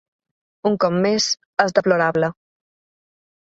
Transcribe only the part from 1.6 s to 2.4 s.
és deplorable.